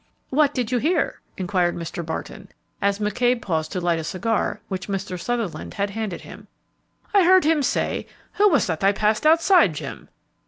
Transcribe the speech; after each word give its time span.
"What 0.31 0.55
did 0.55 0.71
you 0.71 0.79
hear?" 0.79 1.21
inquired 1.37 1.75
Mr. 1.75 2.03
Barton, 2.03 2.47
as 2.81 2.97
McCabe 2.97 3.39
paused 3.39 3.71
to 3.73 3.79
light 3.79 3.99
a 3.99 4.03
cigar 4.03 4.59
which 4.67 4.87
Mr. 4.87 5.21
Sutherland 5.21 5.75
had 5.75 5.91
handed 5.91 6.21
him. 6.21 6.47
"I 7.13 7.23
heard 7.23 7.43
him 7.43 7.61
say, 7.61 8.07
'Who 8.33 8.49
was 8.49 8.65
that 8.65 8.83
I 8.83 8.93
passed 8.93 9.27
outside, 9.27 9.75
Jim?' 9.75 10.09